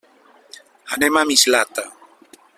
[0.97, 1.87] Anem a Mislata.